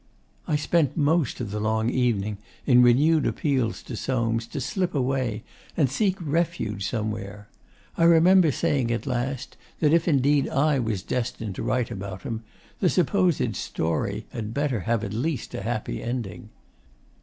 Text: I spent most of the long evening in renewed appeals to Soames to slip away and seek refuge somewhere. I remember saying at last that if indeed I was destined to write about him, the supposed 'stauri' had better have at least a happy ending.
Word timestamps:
I 0.47 0.55
spent 0.55 0.97
most 0.97 1.39
of 1.41 1.51
the 1.51 1.59
long 1.59 1.91
evening 1.91 2.39
in 2.65 2.81
renewed 2.81 3.27
appeals 3.27 3.83
to 3.83 3.95
Soames 3.95 4.47
to 4.47 4.59
slip 4.59 4.95
away 4.95 5.43
and 5.77 5.91
seek 5.91 6.17
refuge 6.19 6.87
somewhere. 6.89 7.47
I 7.99 8.05
remember 8.05 8.51
saying 8.51 8.89
at 8.89 9.05
last 9.05 9.57
that 9.79 9.93
if 9.93 10.07
indeed 10.07 10.49
I 10.49 10.79
was 10.79 11.03
destined 11.03 11.53
to 11.53 11.61
write 11.61 11.91
about 11.91 12.23
him, 12.23 12.41
the 12.79 12.89
supposed 12.89 13.55
'stauri' 13.55 14.25
had 14.31 14.55
better 14.55 14.79
have 14.79 15.03
at 15.03 15.13
least 15.13 15.53
a 15.53 15.61
happy 15.61 16.01
ending. 16.01 16.49